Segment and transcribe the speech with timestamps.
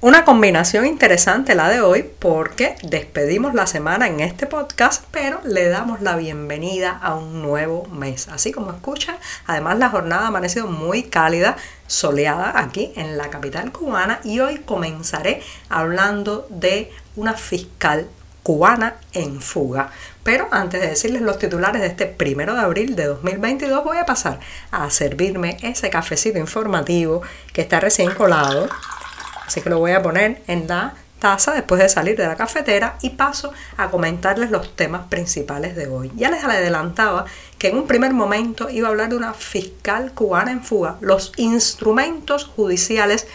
[0.00, 5.68] Una combinación interesante la de hoy porque despedimos la semana en este podcast, pero le
[5.68, 8.28] damos la bienvenida a un nuevo mes.
[8.28, 11.56] Así como escuchan, además la jornada ha amanecido muy cálida,
[11.88, 18.06] soleada aquí en la capital cubana y hoy comenzaré hablando de una fiscal
[18.44, 19.90] cubana en fuga.
[20.22, 24.06] Pero antes de decirles los titulares de este primero de abril de 2022, voy a
[24.06, 24.38] pasar
[24.70, 27.20] a servirme ese cafecito informativo
[27.52, 28.68] que está recién colado
[29.48, 32.98] Así que lo voy a poner en la taza después de salir de la cafetera
[33.00, 36.12] y paso a comentarles los temas principales de hoy.
[36.16, 37.24] Ya les adelantaba
[37.56, 40.96] que en un primer momento iba a hablar de una fiscal cubana en fuga.
[41.00, 43.26] Los instrumentos judiciales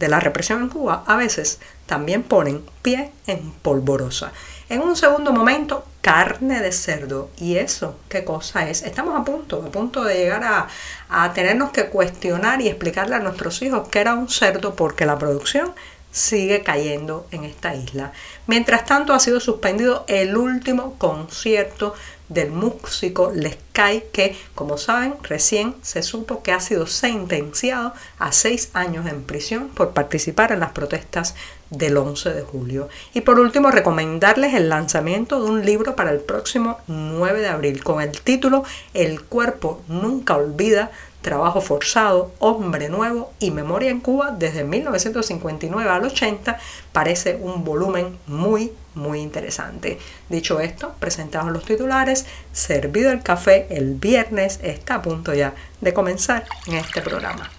[0.00, 4.30] de la represión en Cuba a veces también ponen pie en polvorosa.
[4.68, 7.30] En un segundo momento, carne de cerdo.
[7.36, 8.82] ¿Y eso qué cosa es?
[8.82, 10.68] Estamos a punto, a punto de llegar a,
[11.08, 15.18] a tenernos que cuestionar y explicarle a nuestros hijos que era un cerdo porque la
[15.18, 15.74] producción
[16.12, 18.12] sigue cayendo en esta isla.
[18.46, 21.94] Mientras tanto, ha sido suspendido el último concierto
[22.30, 28.32] del músico Les Kai, que, como saben, recién se supo que ha sido sentenciado a
[28.32, 31.34] seis años en prisión por participar en las protestas
[31.70, 32.88] del 11 de julio.
[33.14, 37.84] Y por último, recomendarles el lanzamiento de un libro para el próximo 9 de abril
[37.84, 38.64] con el título
[38.94, 40.90] El cuerpo nunca olvida
[41.22, 46.58] Trabajo forzado, Hombre Nuevo y Memoria en Cuba desde 1959 al 80
[46.92, 49.98] parece un volumen muy, muy interesante.
[50.28, 55.92] Dicho esto, presentados los titulares, servido el café el viernes, está a punto ya de
[55.92, 57.50] comenzar en este programa.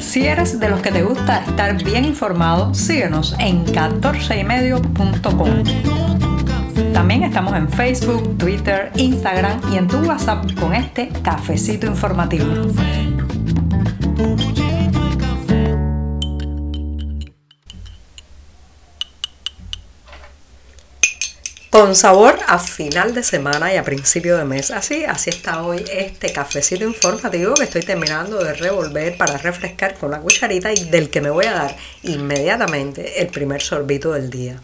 [0.00, 5.62] Si eres de los que te gusta estar bien informado, síguenos en 14ymedio.com.
[6.94, 12.46] También estamos en Facebook, Twitter, Instagram y en tu WhatsApp con este cafecito informativo.
[21.76, 24.70] Con sabor a final de semana y a principio de mes.
[24.70, 30.10] Así, así está hoy este cafecito informativo que estoy terminando de revolver para refrescar con
[30.10, 34.58] la cucharita y del que me voy a dar inmediatamente el primer sorbito del día.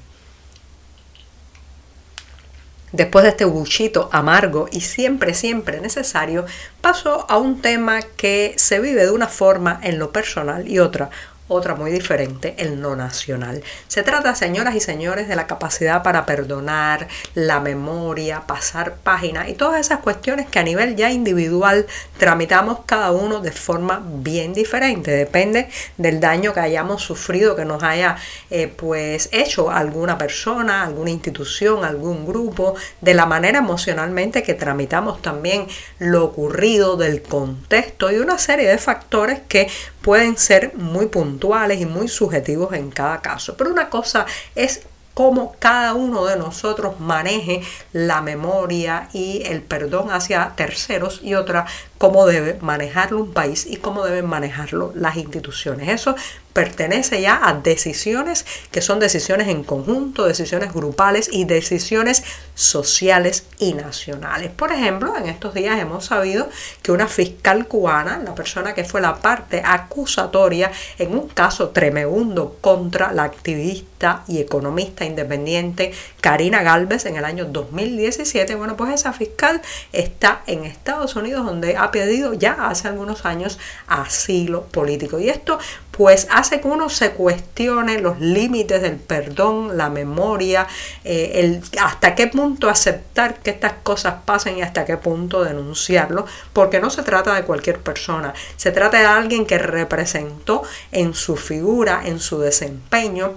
[2.93, 6.47] Después de este buchito amargo y siempre, siempre necesario,
[6.81, 11.11] paso a un tema que se vive de una forma en lo personal y otra
[11.53, 13.63] otra muy diferente, el no nacional.
[13.89, 19.55] Se trata, señoras y señores, de la capacidad para perdonar, la memoria, pasar páginas y
[19.55, 21.87] todas esas cuestiones que a nivel ya individual
[22.19, 25.11] tramitamos cada uno de forma bien diferente.
[25.11, 28.17] Depende del daño que hayamos sufrido, que nos haya
[28.51, 35.23] eh, pues hecho alguna persona, alguna institución, algún grupo, de la manera emocionalmente que tramitamos
[35.23, 35.67] también
[35.99, 39.69] lo ocurrido, del contexto y una serie de factores que
[40.03, 43.57] pueden ser muy puntuales y muy subjetivos en cada caso.
[43.57, 44.83] Pero una cosa es
[45.15, 51.67] cómo cada uno de nosotros maneje la memoria y el perdón hacia terceros y otra
[52.03, 55.89] cómo debe manejarlo un país y cómo deben manejarlo las instituciones.
[55.89, 56.17] Eso
[56.53, 62.25] pertenece ya a decisiones que son decisiones en conjunto, decisiones grupales y decisiones
[62.57, 64.51] sociales y nacionales.
[64.51, 66.49] Por ejemplo, en estos días hemos sabido
[66.83, 72.57] que una fiscal cubana, la persona que fue la parte acusatoria en un caso tremebundo
[72.61, 79.13] contra la activista y economista independiente Karina Galvez en el año 2017, bueno, pues esa
[79.13, 79.63] fiscal
[79.93, 85.21] está en Estados Unidos donde ha pedido ya hace algunos años asilo político.
[85.21, 85.61] Y esto
[85.93, 90.67] pues hace que uno se cuestione los límites del perdón, la memoria,
[91.05, 96.27] eh, el, hasta qué punto aceptar que estas cosas pasen y hasta qué punto denunciarlo,
[96.53, 101.37] porque no se trata de cualquier persona, se trata de alguien que representó en su
[101.37, 103.35] figura, en su desempeño,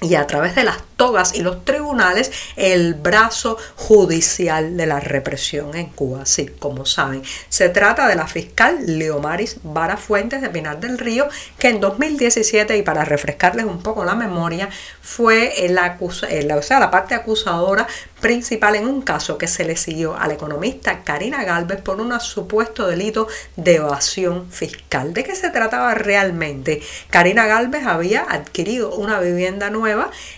[0.00, 5.74] y a través de las togas y los tribunales el brazo judicial de la represión
[5.74, 6.26] en Cuba.
[6.26, 11.28] Sí, como saben, se trata de la fiscal Leomaris Vara Fuentes de Pinar del Río,
[11.58, 14.68] que en 2017, y para refrescarles un poco la memoria,
[15.02, 15.52] fue
[15.84, 17.86] acusa, o sea, la parte acusadora
[18.20, 22.18] principal en un caso que se le siguió a la economista Karina Galvez por un
[22.20, 25.12] supuesto delito de evasión fiscal.
[25.12, 26.80] ¿De qué se trataba realmente?
[27.10, 29.83] Karina Galvez había adquirido una vivienda nueva,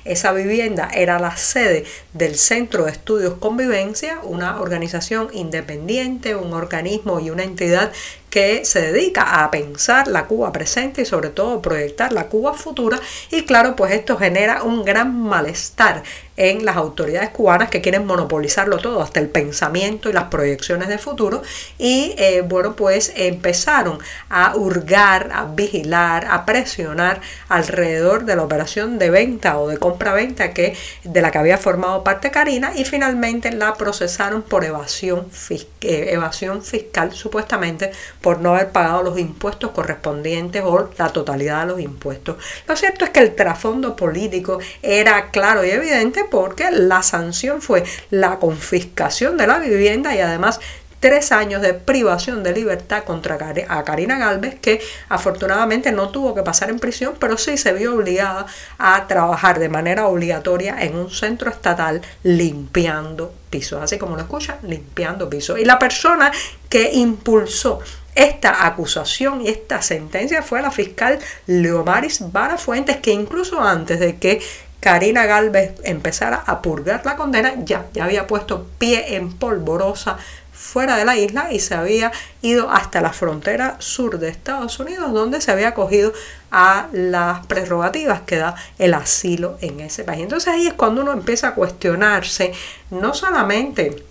[0.05, 7.21] esa vivienda era la sede del Centro de Estudios Convivencia, una organización independiente, un organismo
[7.21, 7.93] y una entidad
[8.37, 13.01] que se dedica a pensar la Cuba presente y sobre todo proyectar la Cuba futura
[13.31, 16.03] y claro pues esto genera un gran malestar
[16.37, 20.99] en las autoridades cubanas que quieren monopolizarlo todo, hasta el pensamiento y las proyecciones de
[20.99, 21.43] futuro.
[21.79, 23.99] Y eh, bueno, pues empezaron
[24.29, 30.53] a hurgar, a vigilar, a presionar alrededor de la operación de venta o de compra-venta
[30.53, 36.09] que, de la que había formado parte Karina y finalmente la procesaron por evasión, eh,
[36.11, 37.93] evasión fiscal, supuestamente
[38.27, 42.35] por no haber pagado los impuestos correspondientes o la totalidad de los impuestos.
[42.67, 47.85] Lo cierto es que el trasfondo político era claro y evidente porque la sanción fue
[48.11, 50.59] la confiscación de la vivienda y además
[50.99, 53.39] tres años de privación de libertad contra
[53.69, 57.95] a Karina Galvez, que afortunadamente no tuvo que pasar en prisión, pero sí se vio
[57.95, 58.47] obligada
[58.77, 64.59] a trabajar de manera obligatoria en un centro estatal limpiando pisos, así como lo escucha,
[64.65, 65.61] limpiando pisos.
[65.61, 66.33] Y la persona
[66.69, 67.79] que impulsó
[68.17, 74.17] esta acusación y esta sentencia fue la fiscal Leomaris Vara Fuentes, que incluso antes de
[74.17, 74.41] que
[74.81, 80.17] Karina Galvez empezara a purgar la condena, ya, ya había puesto pie en polvorosa
[80.53, 82.11] fuera de la isla y se había
[82.41, 86.13] ido hasta la frontera sur de Estados Unidos, donde se había acogido
[86.51, 90.23] a las prerrogativas que da el asilo en ese país.
[90.23, 92.53] Entonces ahí es cuando uno empieza a cuestionarse
[92.91, 94.06] no solamente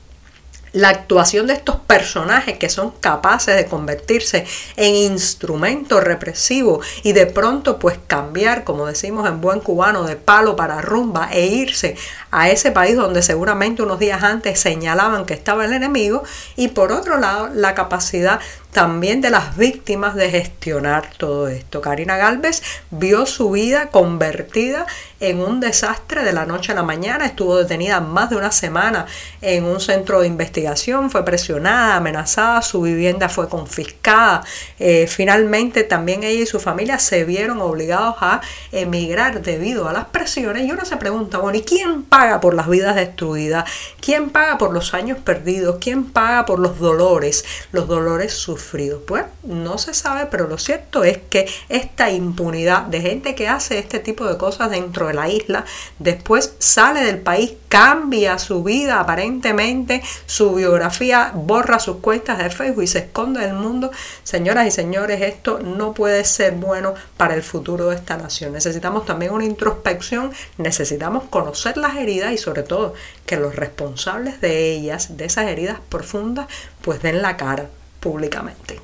[0.76, 4.46] la actuación de estos personajes que son capaces de convertirse
[4.76, 10.58] en instrumento represivo y de pronto pues cambiar, como decimos en buen cubano, de palo
[10.58, 11.96] para rumba e irse
[12.36, 16.22] a ese país donde seguramente unos días antes señalaban que estaba el enemigo
[16.58, 18.42] y por otro lado la capacidad
[18.76, 21.80] también de las víctimas de gestionar todo esto.
[21.80, 22.62] Karina Galvez
[22.92, 24.86] vio su vida convertida
[25.22, 29.06] en un desastre de la noche a la mañana, estuvo detenida más de una semana
[29.42, 34.44] en un centro de investigación, fue presionada, amenazada, su vivienda fue confiscada.
[34.78, 38.42] Eh, finalmente también ella y su familia se vieron obligados a
[38.74, 42.70] emigrar debido a las presiones y uno se pregunta, bueno, ¿y quién paga por las
[42.70, 43.70] vidas destruidas?
[44.02, 45.78] ¿Quién paga por los años perdidos?
[45.80, 47.46] ¿Quién paga por los dolores?
[47.72, 53.02] Los dolores sufridos pues no se sabe, pero lo cierto es que esta impunidad de
[53.02, 55.66] gente que hace este tipo de cosas dentro de la isla,
[56.00, 62.84] después sale del país, cambia su vida aparentemente, su biografía, borra sus cuentas de Facebook
[62.84, 63.92] y se esconde del mundo.
[64.24, 68.54] Señoras y señores, esto no puede ser bueno para el futuro de esta nación.
[68.54, 72.94] Necesitamos también una introspección, necesitamos conocer las heridas y sobre todo
[73.26, 76.48] que los responsables de ellas, de esas heridas profundas,
[76.82, 77.68] pues den la cara
[78.00, 78.80] públicamente.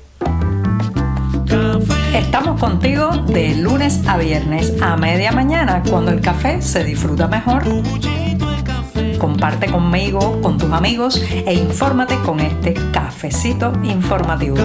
[2.14, 7.64] Estamos contigo de lunes a viernes a media mañana cuando el café se disfruta mejor.
[9.18, 14.56] Comparte conmigo, con tus amigos e infórmate con este cafecito informativo.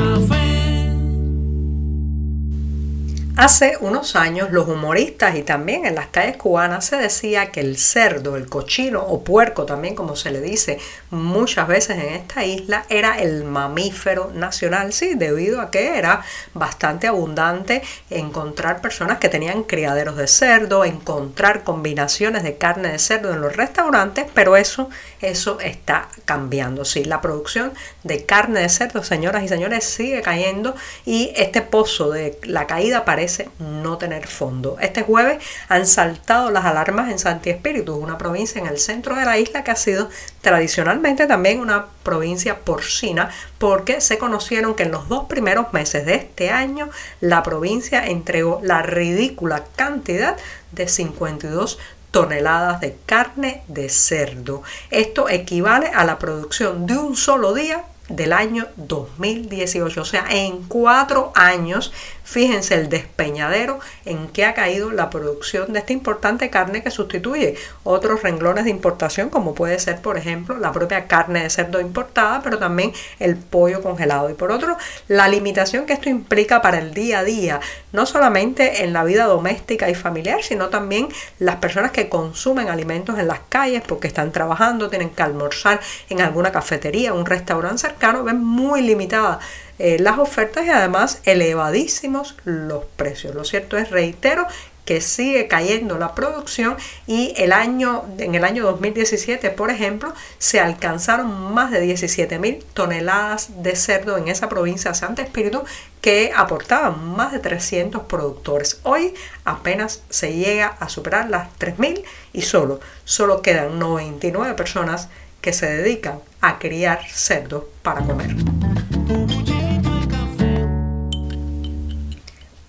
[3.37, 7.77] Hace unos años los humoristas y también en las calles cubanas se decía que el
[7.77, 10.79] cerdo, el cochino o puerco también como se le dice
[11.11, 16.23] muchas veces en esta isla era el mamífero nacional, sí, debido a que era
[16.55, 23.31] bastante abundante encontrar personas que tenían criaderos de cerdo, encontrar combinaciones de carne de cerdo
[23.31, 24.89] en los restaurantes, pero eso,
[25.21, 27.71] eso está cambiando, sí, la producción
[28.01, 33.05] de carne de cerdo, señoras y señores, sigue cayendo y este pozo de la caída
[33.05, 33.26] parece
[33.59, 34.77] no tener fondo.
[34.79, 39.25] Este jueves han saltado las alarmas en Santi Espíritu, una provincia en el centro de
[39.25, 40.09] la isla que ha sido
[40.41, 46.15] tradicionalmente también una provincia porcina, porque se conocieron que en los dos primeros meses de
[46.15, 46.89] este año
[47.21, 50.37] la provincia entregó la ridícula cantidad
[50.71, 51.77] de 52
[52.11, 54.63] toneladas de carne de cerdo.
[54.89, 60.01] Esto equivale a la producción de un solo día del año 2018.
[60.01, 61.91] O sea, en cuatro años
[62.27, 67.55] Fíjense el despeñadero en que ha caído la producción de esta importante carne que sustituye
[67.85, 72.41] otros renglones de importación, como puede ser, por ejemplo, la propia carne de cerdo importada,
[72.43, 74.29] pero también el pollo congelado.
[74.29, 74.75] Y por otro,
[75.07, 77.61] la limitación que esto implica para el día a día,
[77.93, 81.07] no solamente en la vida doméstica y familiar, sino también
[81.39, 86.19] las personas que consumen alimentos en las calles porque están trabajando, tienen que almorzar en
[86.19, 87.87] alguna cafetería, un restaurante
[88.23, 89.39] ven muy limitada
[89.79, 93.35] eh, las ofertas y además elevadísimos los precios.
[93.35, 94.47] Lo cierto es, reitero,
[94.87, 96.77] que sigue cayendo la producción
[97.07, 102.63] y el año, en el año 2017, por ejemplo, se alcanzaron más de 17 mil
[102.73, 105.63] toneladas de cerdo en esa provincia de Santa Espíritu
[105.99, 108.79] que aportaban más de 300 productores.
[108.83, 109.13] Hoy
[109.43, 115.09] apenas se llega a superar las 3.000 y solo, solo quedan 99 personas
[115.41, 118.35] que se dedican a criar cerdos para comer.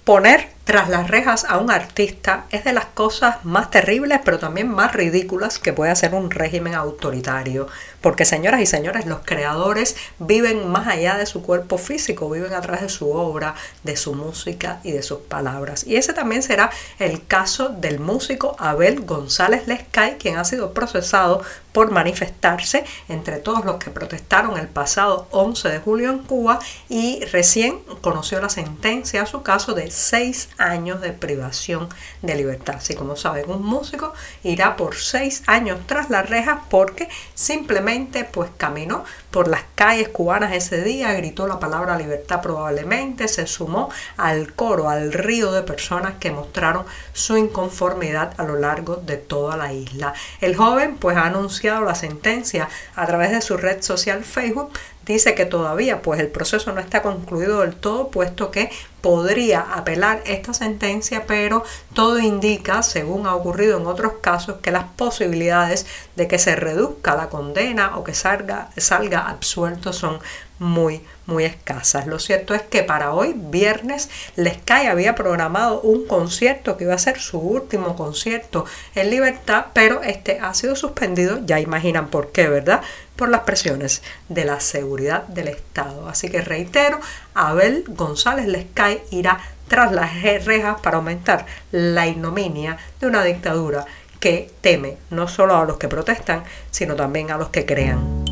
[0.05, 4.69] Poner tras las rejas a un artista es de las cosas más terribles, pero también
[4.69, 7.69] más ridículas que puede hacer un régimen autoritario.
[8.03, 12.61] Porque señoras y señores, los creadores viven más allá de su cuerpo físico, viven a
[12.61, 15.85] través de su obra, de su música y de sus palabras.
[15.87, 21.43] Y ese también será el caso del músico Abel González Lescay, quien ha sido procesado
[21.73, 26.59] por manifestarse entre todos los que protestaron el pasado 11 de julio en Cuba
[26.89, 31.89] y recién conoció la sentencia a su caso de seis años de privación
[32.23, 32.77] de libertad.
[32.77, 34.13] Así como saben, un músico
[34.43, 40.53] irá por seis años tras las rejas porque simplemente pues caminó por las calles cubanas
[40.53, 46.15] ese día, gritó la palabra libertad probablemente, se sumó al coro, al río de personas
[46.19, 50.15] que mostraron su inconformidad a lo largo de toda la isla.
[50.41, 54.73] El joven pues ha anunciado la sentencia a través de su red social Facebook
[55.13, 60.23] dice que todavía pues el proceso no está concluido del todo puesto que podría apelar
[60.27, 65.87] esta sentencia pero todo indica según ha ocurrido en otros casos que las posibilidades
[66.17, 70.21] de que se reduzca la condena o que salga, salga absuelto son
[70.59, 72.07] muy, muy escasas.
[72.07, 76.99] Lo cierto es que para hoy, viernes, Lescay había programado un concierto que iba a
[76.99, 82.49] ser su último concierto en libertad, pero este ha sido suspendido, ya imaginan por qué,
[82.49, 82.83] ¿verdad?
[83.17, 86.09] Por las presiones de la seguridad del Estado.
[86.09, 87.01] Así que reitero,
[87.35, 93.85] Abel González Lescay irá tras las rejas para aumentar la ignominia de una dictadura
[94.19, 98.28] que teme no solo a los que protestan, sino también a los que crean.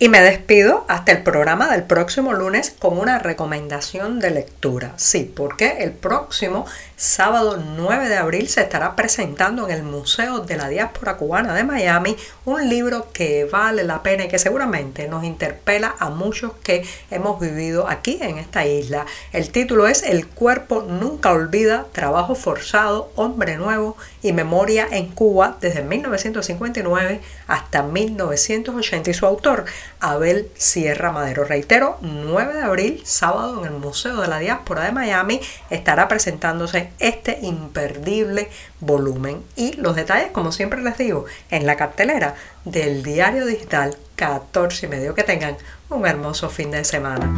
[0.00, 4.92] Y me despido hasta el programa del próximo lunes con una recomendación de lectura.
[4.96, 10.56] Sí, porque el próximo sábado 9 de abril se estará presentando en el Museo de
[10.56, 15.22] la Diáspora Cubana de Miami un libro que vale la pena y que seguramente nos
[15.22, 19.06] interpela a muchos que hemos vivido aquí en esta isla.
[19.32, 25.56] El título es El cuerpo nunca olvida, trabajo forzado, hombre nuevo y memoria en Cuba
[25.60, 29.66] desde 1959 hasta 1980 y su autor
[30.00, 31.44] Abel Sierra Madero.
[31.44, 36.90] Reitero, 9 de abril, sábado en el Museo de la Diáspora de Miami, estará presentándose
[36.98, 38.48] este imperdible
[38.80, 39.42] volumen.
[39.56, 42.34] Y los detalles, como siempre les digo, en la cartelera
[42.64, 45.14] del diario digital 14 y medio.
[45.14, 45.56] Que tengan
[45.90, 47.32] un hermoso fin de semana.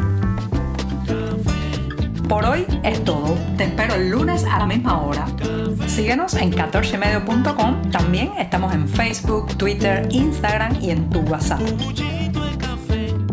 [2.28, 3.36] Por hoy es todo.
[3.56, 5.26] Te espero el lunes a la misma hora.
[5.86, 7.90] Síguenos en 14medio.com.
[7.90, 11.60] También estamos en Facebook, Twitter, Instagram y en tu WhatsApp.